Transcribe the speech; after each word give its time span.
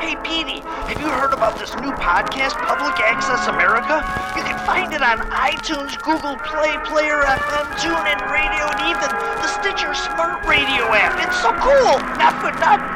Hey, 0.00 0.14
Petey, 0.22 0.60
have 0.60 1.00
you 1.00 1.08
heard 1.08 1.32
about 1.32 1.58
this 1.58 1.74
new 1.76 1.90
podcast, 1.96 2.52
Public 2.60 3.00
Access 3.00 3.48
America? 3.48 4.04
You 4.36 4.44
can 4.44 4.58
find 4.66 4.92
it 4.92 5.02
on 5.02 5.18
iTunes, 5.32 5.96
Google 6.02 6.36
Play, 6.44 6.76
Player 6.84 7.22
FM, 7.22 7.66
TuneIn 7.80 8.20
Radio, 8.30 8.68
and 8.76 8.80
even 8.92 9.08
the 9.40 9.48
Stitcher 9.48 9.94
Smart 9.94 10.44
Radio 10.44 10.84
app. 10.92 11.16
It's 11.26 11.40
so 11.40 11.50
cool! 11.64 11.98
Not 12.18 12.36
for 12.40 12.52
nothing. 12.60 12.95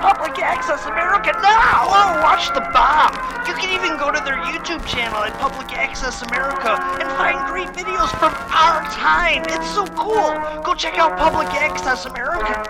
Public 0.00 0.38
Access 0.38 0.86
America 0.86 1.32
now. 1.42 1.90
Oh, 1.90 2.20
watch 2.22 2.46
the 2.54 2.60
bomb. 2.72 3.10
You 3.48 3.54
can 3.54 3.74
even 3.74 3.98
go 3.98 4.12
to 4.12 4.20
their 4.24 4.36
YouTube 4.36 4.86
channel 4.86 5.24
at 5.24 5.34
Public 5.40 5.72
Access 5.72 6.22
America 6.22 6.78
and 7.00 7.08
find 7.18 7.50
great 7.50 7.68
videos 7.74 8.08
from 8.18 8.32
our 8.54 8.84
time. 8.94 9.42
It's 9.48 9.68
so 9.74 9.86
cool. 9.98 10.38
Go 10.62 10.74
check 10.74 10.98
out 10.98 11.18
Public 11.18 11.48
Access 11.48 12.06
America. 12.06 12.62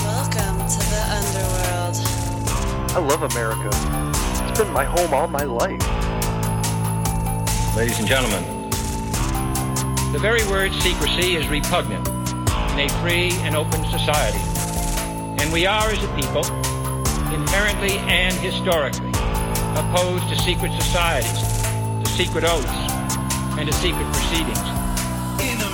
Welcome 0.00 0.56
to 0.64 0.80
the 0.88 1.02
underworld. 1.12 1.96
I 2.96 3.00
love 3.00 3.22
America. 3.22 3.68
It's 4.48 4.58
been 4.58 4.72
my 4.72 4.84
home 4.84 5.12
all 5.12 5.28
my 5.28 5.44
life. 5.44 5.82
Ladies 7.76 7.98
and 7.98 8.08
gentlemen, 8.08 8.70
the 10.12 10.18
very 10.18 10.46
word 10.48 10.72
secrecy 10.80 11.36
is 11.36 11.46
repugnant 11.48 12.08
in 12.08 12.80
a 12.80 12.88
free 13.02 13.32
and 13.42 13.54
open 13.54 13.84
society. 13.90 14.53
And 15.44 15.52
we 15.52 15.66
are, 15.66 15.90
as 15.90 16.02
a 16.02 16.08
people, 16.14 16.42
inherently 17.34 17.98
and 18.08 18.34
historically 18.36 19.10
opposed 19.76 20.26
to 20.30 20.38
secret 20.38 20.72
societies, 20.72 21.62
to 22.02 22.06
secret 22.06 22.44
oaths, 22.44 22.66
and 23.58 23.68
to 23.68 23.74
secret 23.74 24.10
proceedings. 24.10 25.73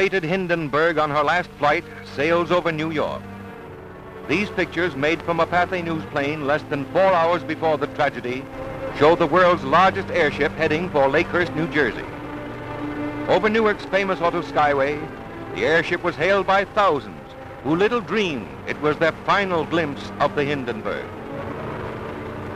Ill-fated 0.00 0.24
Hindenburg 0.24 0.96
on 0.96 1.10
her 1.10 1.22
last 1.22 1.50
flight 1.58 1.84
sails 2.16 2.50
over 2.50 2.72
New 2.72 2.90
York. 2.90 3.20
These 4.28 4.48
pictures, 4.48 4.96
made 4.96 5.20
from 5.20 5.40
a 5.40 5.46
Pathé 5.46 5.84
News 5.84 6.02
plane 6.06 6.46
less 6.46 6.62
than 6.70 6.86
four 6.86 7.12
hours 7.12 7.44
before 7.44 7.76
the 7.76 7.86
tragedy, 7.88 8.42
show 8.98 9.14
the 9.14 9.26
world's 9.26 9.62
largest 9.62 10.08
airship 10.08 10.52
heading 10.52 10.88
for 10.88 11.06
Lakehurst, 11.06 11.54
New 11.54 11.68
Jersey. 11.68 12.06
Over 13.28 13.50
Newark's 13.50 13.84
famous 13.84 14.22
auto 14.22 14.40
skyway, 14.40 14.98
the 15.54 15.66
airship 15.66 16.02
was 16.02 16.16
hailed 16.16 16.46
by 16.46 16.64
thousands 16.64 17.34
who 17.62 17.76
little 17.76 18.00
dreamed 18.00 18.48
it 18.66 18.80
was 18.80 18.96
their 18.96 19.12
final 19.26 19.66
glimpse 19.66 20.10
of 20.18 20.34
the 20.34 20.44
Hindenburg. 20.44 21.04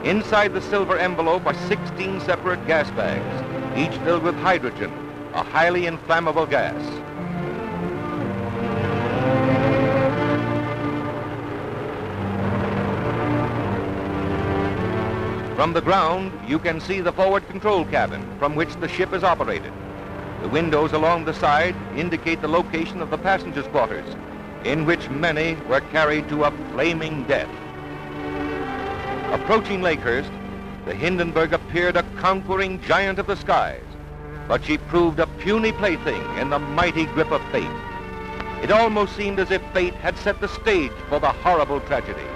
Inside 0.03 0.55
the 0.55 0.61
silver 0.63 0.97
envelope 0.97 1.45
are 1.45 1.67
16 1.67 2.21
separate 2.21 2.65
gas 2.65 2.89
bags, 2.97 3.77
each 3.77 3.95
filled 3.99 4.23
with 4.23 4.35
hydrogen, 4.37 4.91
a 5.35 5.43
highly 5.43 5.85
inflammable 5.85 6.47
gas. 6.47 7.04
From 15.55 15.71
the 15.71 15.81
ground, 15.81 16.33
you 16.45 16.59
can 16.59 16.81
see 16.81 16.99
the 16.99 17.13
forward 17.13 17.47
control 17.47 17.85
cabin 17.85 18.21
from 18.39 18.55
which 18.55 18.75
the 18.75 18.89
ship 18.89 19.13
is 19.13 19.23
operated. 19.23 19.71
The 20.41 20.49
windows 20.49 20.91
along 20.91 21.23
the 21.23 21.33
side 21.33 21.75
indicate 21.95 22.41
the 22.41 22.49
location 22.49 23.01
of 23.01 23.09
the 23.09 23.17
passengers' 23.17 23.67
quarters, 23.67 24.17
in 24.65 24.85
which 24.85 25.09
many 25.09 25.55
were 25.69 25.79
carried 25.79 26.27
to 26.27 26.43
a 26.43 26.51
flaming 26.71 27.23
death. 27.23 27.49
Approaching 29.31 29.81
Lakehurst, 29.81 30.29
the 30.83 30.93
Hindenburg 30.93 31.53
appeared 31.53 31.95
a 31.95 32.03
conquering 32.17 32.81
giant 32.81 33.17
of 33.17 33.27
the 33.27 33.37
skies, 33.37 33.81
but 34.49 34.61
she 34.61 34.77
proved 34.77 35.19
a 35.19 35.27
puny 35.39 35.71
plaything 35.71 36.21
in 36.37 36.49
the 36.49 36.59
mighty 36.59 37.05
grip 37.05 37.31
of 37.31 37.41
fate. 37.53 37.79
It 38.61 38.71
almost 38.71 39.15
seemed 39.15 39.39
as 39.39 39.51
if 39.51 39.61
fate 39.71 39.95
had 39.95 40.17
set 40.17 40.41
the 40.41 40.49
stage 40.49 40.91
for 41.07 41.21
the 41.21 41.31
horrible 41.31 41.79
tragedy. 41.79 42.27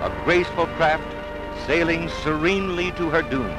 A 0.00 0.10
graceful 0.24 0.66
craft 0.78 1.17
sailing 1.66 2.08
serenely 2.22 2.92
to 2.92 3.10
her 3.10 3.22
doom. 3.22 3.54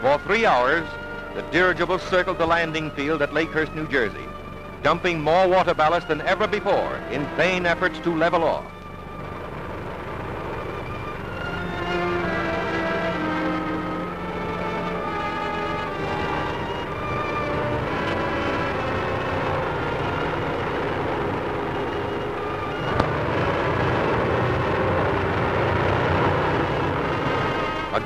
For 0.00 0.18
three 0.26 0.44
hours, 0.44 0.86
the 1.34 1.42
dirigible 1.50 1.98
circled 1.98 2.38
the 2.38 2.46
landing 2.46 2.90
field 2.90 3.22
at 3.22 3.32
Lakehurst, 3.32 3.74
New 3.74 3.88
Jersey, 3.88 4.26
dumping 4.82 5.20
more 5.20 5.48
water 5.48 5.74
ballast 5.74 6.08
than 6.08 6.20
ever 6.22 6.46
before 6.46 6.96
in 7.10 7.24
vain 7.36 7.66
efforts 7.66 7.98
to 8.00 8.14
level 8.14 8.44
off. 8.44 8.73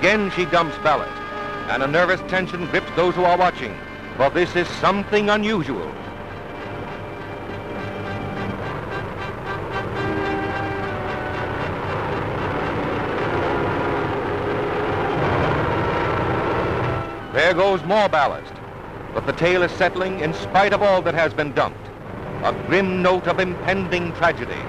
Again 0.08 0.30
she 0.30 0.46
dumps 0.46 0.74
ballast, 0.78 1.20
and 1.68 1.82
a 1.82 1.86
nervous 1.86 2.22
tension 2.30 2.64
grips 2.68 2.90
those 2.96 3.14
who 3.14 3.24
are 3.24 3.36
watching, 3.36 3.76
for 4.16 4.30
this 4.30 4.56
is 4.56 4.66
something 4.80 5.28
unusual. 5.28 5.84
There 17.34 17.52
goes 17.52 17.84
more 17.84 18.08
ballast, 18.08 18.54
but 19.12 19.26
the 19.26 19.34
tail 19.34 19.62
is 19.62 19.72
settling 19.72 20.20
in 20.20 20.32
spite 20.32 20.72
of 20.72 20.82
all 20.82 21.02
that 21.02 21.12
has 21.12 21.34
been 21.34 21.52
dumped. 21.52 21.86
A 22.44 22.54
grim 22.66 23.02
note 23.02 23.26
of 23.26 23.40
impending 23.40 24.14
tragedy. 24.14 24.62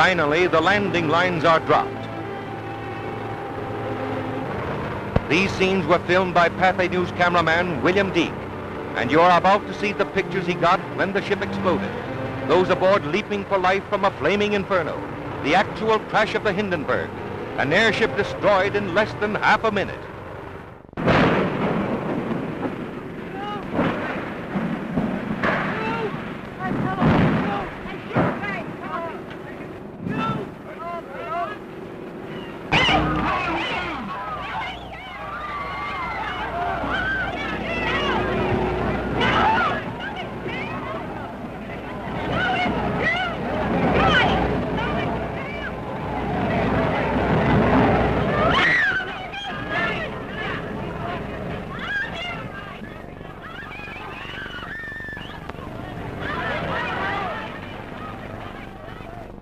Finally, 0.00 0.46
the 0.46 0.62
landing 0.62 1.10
lines 1.10 1.44
are 1.44 1.60
dropped. 1.60 2.08
These 5.28 5.52
scenes 5.52 5.84
were 5.86 5.98
filmed 6.06 6.32
by 6.32 6.48
Pathé 6.48 6.90
News 6.90 7.10
cameraman 7.18 7.82
William 7.82 8.10
Deek, 8.10 8.32
and 8.96 9.10
you're 9.10 9.30
about 9.30 9.66
to 9.66 9.74
see 9.74 9.92
the 9.92 10.06
pictures 10.06 10.46
he 10.46 10.54
got 10.54 10.80
when 10.96 11.12
the 11.12 11.20
ship 11.20 11.42
exploded. 11.42 11.92
Those 12.48 12.70
aboard 12.70 13.04
leaping 13.04 13.44
for 13.44 13.58
life 13.58 13.84
from 13.90 14.06
a 14.06 14.10
flaming 14.12 14.54
inferno. 14.54 14.96
the 15.44 15.54
actual 15.54 15.98
crash 16.08 16.34
of 16.34 16.44
the 16.44 16.52
Hindenburg, 16.54 17.10
an 17.58 17.74
airship 17.74 18.16
destroyed 18.16 18.76
in 18.76 18.94
less 18.94 19.12
than 19.20 19.34
half 19.34 19.64
a 19.64 19.70
minute. 19.70 20.09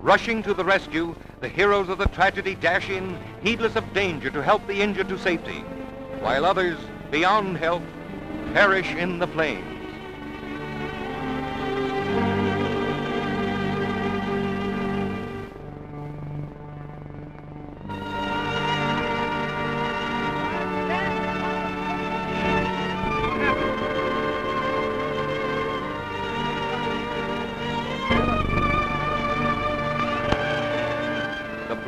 Rushing 0.08 0.42
to 0.44 0.54
the 0.54 0.64
rescue, 0.64 1.14
the 1.42 1.50
heroes 1.50 1.90
of 1.90 1.98
the 1.98 2.06
tragedy 2.06 2.54
dash 2.54 2.88
in, 2.88 3.18
heedless 3.42 3.76
of 3.76 3.92
danger 3.92 4.30
to 4.30 4.42
help 4.42 4.66
the 4.66 4.80
injured 4.80 5.10
to 5.10 5.18
safety, 5.18 5.58
while 6.20 6.46
others, 6.46 6.78
beyond 7.10 7.58
help, 7.58 7.82
perish 8.54 8.90
in 8.94 9.18
the 9.18 9.26
flames. 9.26 9.77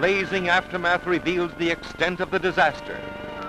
Blazing 0.00 0.48
aftermath 0.48 1.04
reveals 1.04 1.52
the 1.58 1.68
extent 1.68 2.20
of 2.20 2.30
the 2.30 2.38
disaster, 2.38 2.98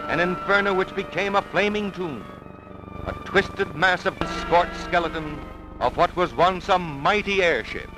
an 0.10 0.20
inferno 0.20 0.74
which 0.74 0.94
became 0.94 1.38
a 1.38 1.42
flaming 1.42 1.94
tomb, 1.94 2.26
a 3.08 3.14
twisted 3.24 3.74
mass 3.74 4.06
of 4.06 4.20
the 4.20 4.28
scorched 4.42 4.76
skeleton 4.84 5.40
of 5.80 5.96
what 5.96 6.14
was 6.18 6.34
once 6.34 6.68
a 6.68 6.78
mighty 6.78 7.42
airship. 7.42 7.90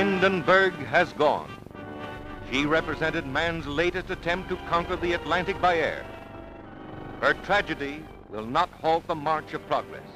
Hindenburg 0.00 0.72
has 0.86 1.12
gone. 1.12 1.50
She 2.50 2.64
represented 2.64 3.26
man's 3.26 3.66
latest 3.66 4.08
attempt 4.08 4.48
to 4.48 4.56
conquer 4.66 4.96
the 4.96 5.12
Atlantic 5.12 5.60
by 5.60 5.76
air. 5.76 6.06
Her 7.20 7.34
tragedy 7.34 8.02
will 8.30 8.46
not 8.46 8.70
halt 8.80 9.06
the 9.06 9.14
march 9.14 9.52
of 9.52 9.66
progress. 9.66 10.08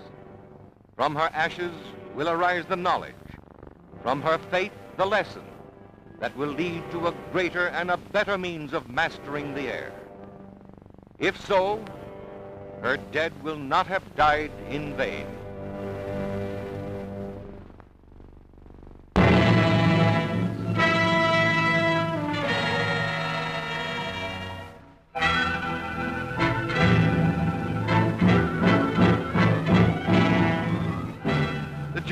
From 0.96 1.14
her 1.14 1.28
ashes 1.34 1.74
will 2.14 2.30
arise 2.30 2.64
the 2.64 2.76
knowledge. 2.76 3.26
From 4.02 4.22
her 4.22 4.38
fate, 4.50 4.72
the 4.96 5.04
lesson 5.04 5.44
that 6.18 6.34
will 6.34 6.48
lead 6.48 6.82
to 6.92 7.08
a 7.08 7.14
greater 7.30 7.66
and 7.66 7.90
a 7.90 7.98
better 7.98 8.38
means 8.38 8.72
of 8.72 8.88
mastering 8.88 9.52
the 9.52 9.68
air. 9.68 9.92
If 11.18 11.38
so, 11.46 11.78
her 12.80 12.96
dead 13.12 13.34
will 13.42 13.58
not 13.58 13.86
have 13.88 14.16
died 14.16 14.50
in 14.70 14.96
vain. 14.96 15.26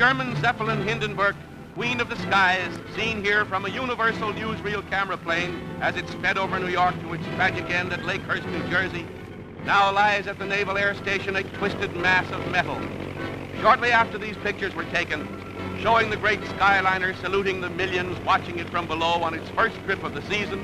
German 0.03 0.35
Zeppelin 0.41 0.85
Hindenburg, 0.85 1.33
queen 1.75 2.01
of 2.01 2.09
the 2.09 2.17
skies, 2.17 2.77
seen 2.93 3.23
here 3.23 3.45
from 3.45 3.63
a 3.63 3.69
universal 3.69 4.33
newsreel 4.33 4.85
camera 4.89 5.15
plane 5.15 5.57
as 5.79 5.95
it 5.95 6.05
sped 6.09 6.37
over 6.37 6.59
New 6.59 6.67
York 6.67 6.93
to 7.03 7.13
its 7.13 7.25
tragic 7.37 7.71
end 7.71 7.93
at 7.93 8.01
Lakehurst, 8.01 8.45
New 8.51 8.69
Jersey, 8.69 9.05
now 9.63 9.93
lies 9.93 10.27
at 10.27 10.37
the 10.37 10.45
Naval 10.45 10.77
Air 10.77 10.93
Station 10.93 11.37
a 11.37 11.43
twisted 11.43 11.95
mass 11.95 12.29
of 12.33 12.45
metal. 12.51 12.77
Shortly 13.61 13.93
after 13.93 14.17
these 14.17 14.35
pictures 14.43 14.75
were 14.75 14.83
taken, 14.91 15.25
showing 15.79 16.09
the 16.09 16.17
great 16.17 16.41
Skyliner 16.41 17.15
saluting 17.21 17.61
the 17.61 17.69
millions 17.69 18.19
watching 18.25 18.59
it 18.59 18.69
from 18.69 18.87
below 18.87 19.23
on 19.23 19.33
its 19.33 19.49
first 19.51 19.77
trip 19.85 20.03
of 20.03 20.13
the 20.13 20.21
season, 20.23 20.59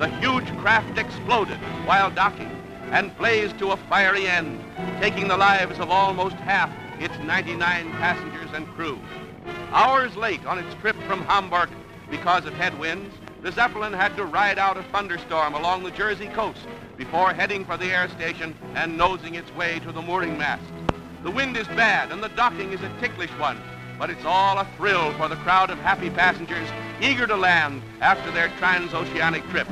the 0.00 0.08
huge 0.18 0.48
craft 0.58 0.98
exploded 0.98 1.58
while 1.86 2.10
docking 2.10 2.50
and 2.90 3.16
blazed 3.16 3.56
to 3.60 3.70
a 3.70 3.76
fiery 3.76 4.26
end, 4.26 4.60
taking 5.00 5.28
the 5.28 5.36
lives 5.36 5.78
of 5.78 5.92
almost 5.92 6.34
half 6.38 6.70
its 7.00 7.16
99 7.20 7.90
passengers 7.92 8.50
and 8.52 8.66
crew. 8.68 8.98
Hours 9.72 10.14
late 10.16 10.44
on 10.44 10.58
its 10.58 10.74
trip 10.74 10.96
from 11.06 11.22
Hamburg 11.22 11.70
because 12.10 12.44
of 12.44 12.52
headwinds, 12.52 13.14
the 13.42 13.50
Zeppelin 13.50 13.94
had 13.94 14.14
to 14.16 14.24
ride 14.26 14.58
out 14.58 14.76
a 14.76 14.82
thunderstorm 14.84 15.54
along 15.54 15.82
the 15.82 15.90
Jersey 15.92 16.26
coast 16.28 16.66
before 16.98 17.32
heading 17.32 17.64
for 17.64 17.78
the 17.78 17.86
air 17.86 18.10
station 18.10 18.54
and 18.74 18.98
nosing 18.98 19.34
its 19.34 19.50
way 19.54 19.78
to 19.78 19.92
the 19.92 20.02
mooring 20.02 20.36
mast. 20.36 20.70
The 21.22 21.30
wind 21.30 21.56
is 21.56 21.66
bad 21.68 22.12
and 22.12 22.22
the 22.22 22.28
docking 22.28 22.72
is 22.72 22.82
a 22.82 23.00
ticklish 23.00 23.30
one, 23.38 23.58
but 23.98 24.10
it's 24.10 24.26
all 24.26 24.58
a 24.58 24.68
thrill 24.76 25.12
for 25.14 25.28
the 25.28 25.36
crowd 25.36 25.70
of 25.70 25.78
happy 25.78 26.10
passengers 26.10 26.68
eager 27.00 27.26
to 27.26 27.36
land 27.36 27.82
after 28.02 28.30
their 28.30 28.48
transoceanic 28.58 29.48
trip. 29.48 29.68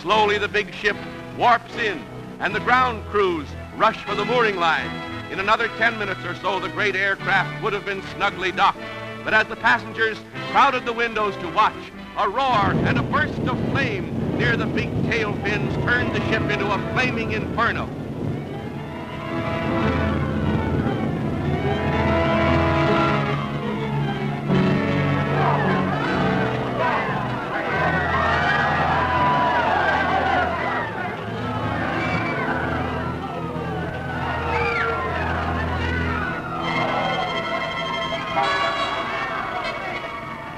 Slowly 0.00 0.38
the 0.38 0.48
big 0.48 0.72
ship 0.72 0.96
warps 1.36 1.74
in 1.74 2.00
and 2.38 2.54
the 2.54 2.60
ground 2.60 3.04
crews 3.06 3.48
rush 3.76 4.04
for 4.04 4.14
the 4.14 4.24
mooring 4.24 4.56
lines. 4.56 5.11
In 5.32 5.40
another 5.40 5.68
10 5.78 5.98
minutes 5.98 6.22
or 6.26 6.34
so, 6.34 6.60
the 6.60 6.68
great 6.68 6.94
aircraft 6.94 7.62
would 7.62 7.72
have 7.72 7.86
been 7.86 8.02
snugly 8.14 8.52
docked. 8.52 8.78
But 9.24 9.32
as 9.32 9.46
the 9.46 9.56
passengers 9.56 10.18
crowded 10.50 10.84
the 10.84 10.92
windows 10.92 11.34
to 11.36 11.48
watch, 11.48 11.72
a 12.18 12.28
roar 12.28 12.76
and 12.84 12.98
a 12.98 13.02
burst 13.02 13.48
of 13.48 13.58
flame 13.70 14.12
near 14.36 14.58
the 14.58 14.66
big 14.66 14.90
tail 15.08 15.34
fins 15.36 15.72
turned 15.86 16.14
the 16.14 16.20
ship 16.28 16.42
into 16.50 16.70
a 16.70 16.92
flaming 16.92 17.32
inferno. 17.32 17.88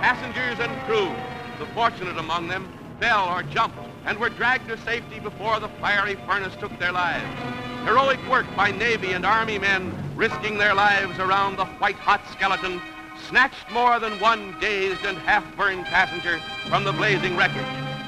Passengers 0.05 0.61
and 0.61 0.71
crew, 0.83 1.11
the 1.59 1.65
fortunate 1.73 2.19
among 2.19 2.47
them, 2.47 2.71
fell 3.01 3.27
or 3.27 3.43
jumped 3.43 3.79
and 4.05 4.19
were 4.19 4.29
dragged 4.29 4.69
to 4.69 4.77
safety 4.77 5.19
before 5.19 5.59
the 5.59 5.71
fiery 5.81 6.15
furnace 6.27 6.55
took 6.57 6.79
their 6.79 6.93
lives. 6.93 7.25
Heroic 7.87 8.21
work 8.29 8.45
by 8.55 8.71
Navy 8.71 9.13
and 9.13 9.25
Army 9.25 9.59
men 9.59 9.97
risking 10.15 10.59
their 10.59 10.75
lives 10.75 11.19
around 11.19 11.57
the 11.57 11.65
white-hot 11.65 12.21
skeleton 12.33 12.83
snatched 13.31 13.71
more 13.73 13.99
than 13.99 14.21
one 14.21 14.55
dazed 14.61 15.07
and 15.07 15.17
half-burned 15.17 15.87
passenger 15.87 16.39
from 16.69 16.85
the 16.85 16.93
blazing 16.93 17.35
wreckage. 17.35 17.65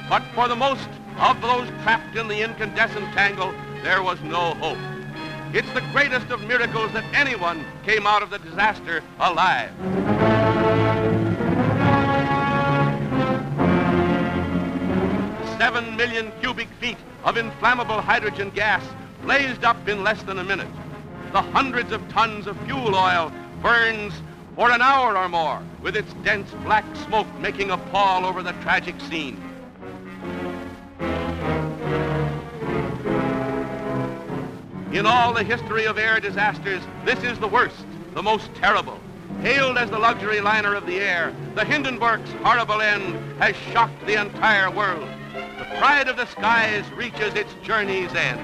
But 0.07 0.23
for 0.35 0.49
the 0.49 0.55
most 0.55 0.91
of 1.19 1.41
those 1.41 1.67
trapped 1.83 2.15
in 2.15 2.29
the 2.29 2.43
incandescent 2.43 3.11
tangle, 3.15 3.55
there 3.83 4.03
was 4.03 4.21
no 4.21 4.53
hope. 4.57 4.77
It's 5.55 5.73
the 5.73 5.81
greatest 5.93 6.31
of 6.31 6.43
miracles 6.43 6.93
that 6.93 7.05
anyone 7.15 7.65
came 7.87 8.07
out 8.07 8.23
of 8.23 8.29
the 8.29 8.39
disaster 8.41 9.03
alive. 9.19 10.36
Seven 15.59 15.97
million 15.97 16.33
cubic 16.41 16.69
feet 16.81 16.99
of 17.25 17.39
inflammable 17.39 18.03
hydrogen 18.03 18.51
gas 18.51 18.85
blazed 19.23 19.65
up 19.65 19.89
in 19.89 20.05
less 20.05 20.23
than 20.23 20.39
a 20.39 20.45
minute. 20.45 20.69
The 21.33 21.41
hundreds 21.41 21.93
of 21.93 22.07
tons 22.11 22.47
of 22.47 22.59
fuel 22.67 22.95
oil 22.95 23.33
burns 23.63 24.13
for 24.55 24.71
an 24.71 24.83
hour 24.83 25.17
or 25.17 25.29
more, 25.31 25.63
with 25.83 25.97
its 25.97 26.13
dense 26.25 26.51
black 26.63 26.85
smoke 26.97 27.27
making 27.41 27.71
a 27.71 27.79
pall 27.79 28.27
over 28.27 28.43
the 28.43 28.53
tragic 28.63 29.01
scene. 29.01 29.43
In 34.93 35.07
all 35.07 35.33
the 35.33 35.43
history 35.43 35.87
of 35.87 35.97
air 35.97 36.21
disasters, 36.21 36.83
this 37.07 37.23
is 37.23 37.39
the 37.39 37.49
worst, 37.49 37.87
the 38.15 38.23
most 38.23 38.55
terrible. 38.55 38.99
Hailed 39.41 39.79
as 39.79 39.91
the 39.91 39.99
luxury 39.99 40.41
liner 40.41 40.75
of 40.75 40.87
the 40.87 40.99
air, 40.99 41.35
the 41.55 41.65
Hindenburg's 41.65 42.31
horrible 42.43 42.83
end 42.83 43.41
has 43.41 43.57
shocked 43.73 44.07
the 44.07 44.21
entire 44.21 44.71
world. 44.71 45.09
The 45.37 45.67
pride 45.77 46.09
of 46.09 46.17
the 46.17 46.25
skies 46.25 46.91
reaches 46.93 47.35
its 47.35 47.53
journey's 47.63 48.15
end. 48.15 48.41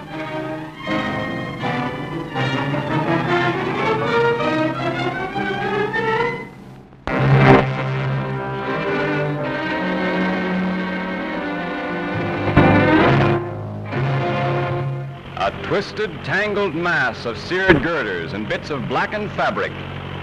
A 15.39 15.51
twisted, 15.63 16.11
tangled 16.25 16.75
mass 16.75 17.25
of 17.25 17.39
seared 17.39 17.83
girders 17.83 18.35
and 18.35 18.47
bits 18.47 18.69
of 18.69 18.87
blackened 18.87 19.33
fabric 19.33 19.73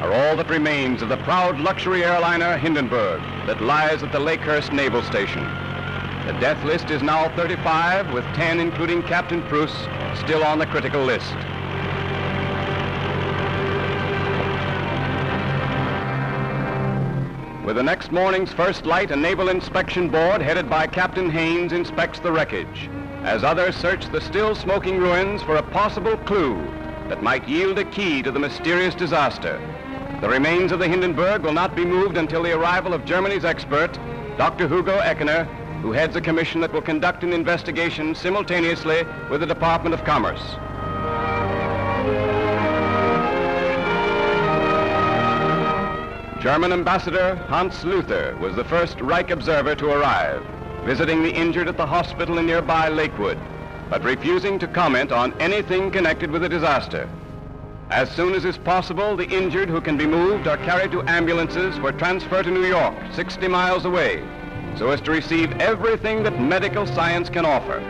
are 0.01 0.13
all 0.13 0.37
that 0.37 0.49
remains 0.49 1.01
of 1.01 1.09
the 1.09 1.17
proud 1.17 1.59
luxury 1.59 2.05
airliner 2.05 2.57
Hindenburg 2.57 3.21
that 3.47 3.59
lies 3.59 4.03
at 4.03 4.11
the 4.11 4.19
Lakehurst 4.19 4.71
Naval 4.71 5.01
Station. 5.01 5.68
The 6.29 6.39
death 6.39 6.63
list 6.63 6.91
is 6.91 7.01
now 7.01 7.27
35, 7.35 8.13
with 8.13 8.23
10, 8.35 8.59
including 8.59 9.01
Captain 9.01 9.41
Pruss, 9.47 9.73
still 10.19 10.43
on 10.43 10.59
the 10.59 10.67
critical 10.67 11.03
list. 11.03 11.33
With 17.65 17.77
the 17.77 17.83
next 17.83 18.11
morning's 18.11 18.53
first 18.53 18.85
light, 18.85 19.09
a 19.09 19.15
naval 19.15 19.49
inspection 19.49 20.07
board 20.07 20.43
headed 20.43 20.69
by 20.69 20.85
Captain 20.85 21.31
Haynes 21.31 21.73
inspects 21.73 22.19
the 22.19 22.31
wreckage 22.31 22.91
as 23.23 23.43
others 23.43 23.75
search 23.75 24.05
the 24.11 24.21
still 24.21 24.53
smoking 24.53 24.99
ruins 24.99 25.41
for 25.41 25.55
a 25.55 25.63
possible 25.63 26.15
clue 26.15 26.57
that 27.07 27.23
might 27.23 27.49
yield 27.49 27.79
a 27.79 27.85
key 27.85 28.21
to 28.21 28.31
the 28.31 28.37
mysterious 28.37 28.93
disaster. 28.93 29.59
The 30.21 30.29
remains 30.29 30.71
of 30.71 30.77
the 30.77 30.87
Hindenburg 30.87 31.41
will 31.41 31.53
not 31.53 31.75
be 31.75 31.85
moved 31.85 32.17
until 32.17 32.43
the 32.43 32.55
arrival 32.55 32.93
of 32.93 33.03
Germany's 33.03 33.45
expert, 33.45 33.97
Dr. 34.37 34.67
Hugo 34.67 34.99
Eckener, 34.99 35.47
who 35.81 35.91
heads 35.91 36.15
a 36.15 36.21
commission 36.21 36.61
that 36.61 36.73
will 36.73 36.81
conduct 36.81 37.23
an 37.23 37.33
investigation 37.33 38.13
simultaneously 38.13 39.03
with 39.29 39.41
the 39.41 39.47
Department 39.47 39.93
of 39.93 40.03
Commerce. 40.03 40.57
German 46.41 46.71
Ambassador 46.71 47.35
Hans 47.47 47.83
Luther 47.83 48.35
was 48.39 48.55
the 48.55 48.63
first 48.63 48.99
Reich 49.01 49.29
observer 49.29 49.75
to 49.75 49.89
arrive, 49.89 50.41
visiting 50.85 51.21
the 51.21 51.33
injured 51.33 51.67
at 51.67 51.75
the 51.75 51.85
hospital 51.85 52.37
in 52.37 52.45
nearby 52.45 52.87
Lakewood, 52.87 53.37
but 53.89 54.03
refusing 54.03 54.57
to 54.59 54.67
comment 54.67 55.11
on 55.11 55.33
anything 55.41 55.91
connected 55.91 56.31
with 56.31 56.41
the 56.41 56.49
disaster. 56.49 57.09
As 57.89 58.09
soon 58.11 58.35
as 58.35 58.45
is 58.45 58.57
possible, 58.57 59.17
the 59.17 59.27
injured 59.27 59.67
who 59.67 59.81
can 59.81 59.97
be 59.97 60.05
moved 60.05 60.47
are 60.47 60.57
carried 60.57 60.91
to 60.91 61.01
ambulances 61.09 61.75
for 61.77 61.91
transfer 61.91 62.43
to 62.43 62.51
New 62.51 62.65
York, 62.65 62.95
60 63.13 63.47
miles 63.47 63.83
away, 63.83 64.23
so 64.77 64.89
as 64.89 65.01
to 65.01 65.11
receive 65.11 65.51
everything 65.59 66.23
that 66.23 66.39
medical 66.39 66.85
science 66.85 67.29
can 67.29 67.45
offer. 67.45 67.83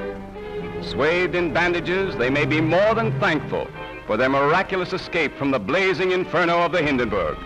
Swathed 0.81 1.35
in 1.35 1.53
bandages, 1.53 2.15
they 2.15 2.29
may 2.29 2.45
be 2.45 2.61
more 2.61 2.95
than 2.95 3.17
thankful 3.19 3.67
for 4.07 4.17
their 4.17 4.29
miraculous 4.29 4.93
escape 4.93 5.37
from 5.37 5.51
the 5.51 5.59
blazing 5.59 6.11
inferno 6.11 6.59
of 6.59 6.71
the 6.71 6.81
Hindenburg. 6.81 7.37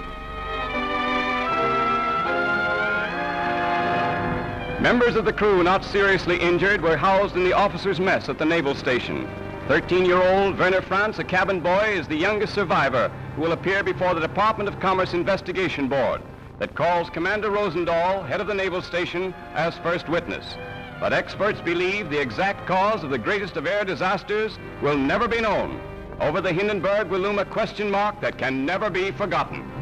Members 4.82 5.16
of 5.16 5.26
the 5.26 5.34
crew 5.34 5.64
not 5.64 5.84
seriously 5.84 6.38
injured 6.40 6.82
were 6.82 6.98
housed 6.98 7.36
in 7.36 7.44
the 7.44 7.54
officers' 7.54 8.00
mess 8.00 8.30
at 8.30 8.38
the 8.38 8.46
naval 8.46 8.76
station. 8.76 9.28
13-year-old 9.68 10.60
Werner 10.60 10.82
Franz, 10.82 11.20
a 11.20 11.24
cabin 11.24 11.60
boy, 11.60 11.94
is 11.94 12.08
the 12.08 12.16
youngest 12.16 12.54
survivor 12.54 13.10
who 13.36 13.42
will 13.42 13.54
appear 13.54 13.82
before 13.82 14.14
the 14.14 14.20
Department 14.20 14.68
of 14.68 14.80
Commerce 14.80 15.14
Investigation 15.14 15.88
Board 15.88 16.22
that 16.60 16.76
calls 16.76 17.10
Commander 17.10 17.50
Rosendahl, 17.50 18.28
head 18.28 18.42
of 18.42 18.48
the 18.48 18.54
naval 18.54 18.82
station, 18.82 19.34
as 19.54 19.78
first 19.80 20.10
witness. 20.10 20.56
But 21.00 21.14
experts 21.14 21.62
believe 21.62 22.10
the 22.10 22.22
exact 22.22 22.68
cause 22.68 23.04
of 23.04 23.10
the 23.10 23.18
greatest 23.18 23.58
of 23.58 23.66
air 23.66 23.84
disasters 23.84 24.58
will 24.82 24.98
never 24.98 25.28
be 25.28 25.42
known. 25.42 25.82
Over 26.20 26.42
the 26.42 26.54
Hindenburg 26.54 27.10
will 27.10 27.20
loom 27.20 27.40
a 27.40 27.46
question 27.46 27.90
mark 27.90 28.22
that 28.22 28.38
can 28.38 28.66
never 28.66 28.90
be 28.90 29.12
forgotten. 29.12 29.74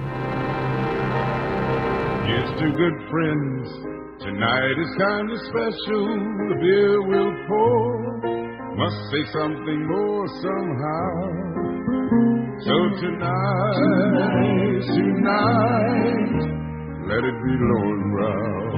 To 2.62 2.70
good 2.70 2.98
friends. 3.10 3.70
Tonight 4.22 4.78
is 4.78 4.92
kind 5.00 5.32
of 5.32 5.40
special. 5.50 6.06
The 6.50 6.58
beer 6.62 7.01
will 7.01 7.34
pour. 7.48 8.75
Must 8.75 9.01
say 9.10 9.24
something 9.34 9.88
more 9.88 10.28
somehow. 10.46 11.12
So 12.62 12.75
tonight, 13.01 14.84
tonight, 14.94 16.61
let 17.12 17.24
it 17.27 17.38
be 17.44 17.53
low 17.60 17.86
and 17.91 18.06
brow. 18.15 18.72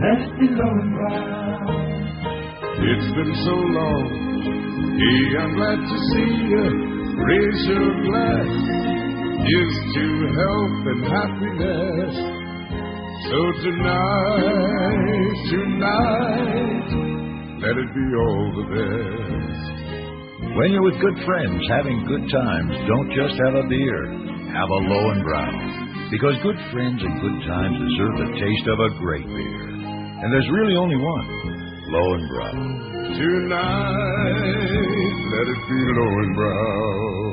Let 0.00 0.18
it 0.24 0.32
be 0.40 0.46
Löwenbräu. 0.56 1.68
It's 2.80 3.10
been 3.12 3.32
so 3.44 3.54
long. 3.76 4.06
Hey, 4.96 5.24
I'm 5.40 5.52
glad 5.52 5.80
to 5.84 5.96
see 6.10 6.30
you. 6.48 6.64
Raise 7.28 7.62
your 7.68 7.88
glass. 8.08 8.52
Here's 9.44 9.78
to 9.94 10.06
health 10.32 10.80
and 10.92 11.02
happiness. 11.12 12.14
So 13.28 13.38
tonight, 13.68 15.36
tonight, 15.52 16.88
let 17.60 17.74
it 17.84 17.90
be 17.92 18.06
all 18.16 18.46
the 18.60 18.66
best. 18.72 20.56
When 20.56 20.72
you're 20.72 20.82
with 20.88 21.00
good 21.00 21.18
friends 21.24 21.62
having 21.68 22.04
good 22.06 22.24
times, 22.32 22.72
don't 22.88 23.10
just 23.12 23.34
have 23.44 23.54
a 23.54 23.68
beer, 23.68 24.00
have 24.56 24.68
a 24.68 24.80
Löwenbräu. 24.88 25.83
Because 26.14 26.38
good 26.44 26.54
friends 26.70 27.02
and 27.02 27.20
good 27.20 27.42
times 27.42 27.74
deserve 27.74 28.14
the 28.22 28.30
taste 28.38 28.66
of 28.70 28.78
a 28.78 28.90
great 29.02 29.26
beer. 29.26 29.66
And 29.66 30.32
there's 30.32 30.48
really 30.54 30.76
only 30.76 30.94
one, 30.94 31.26
Löwenbräu. 31.90 32.54
Tonight, 33.18 34.38
let 35.34 35.46
it 35.50 35.60
be 35.66 35.80
Löwenbräu. 35.98 37.23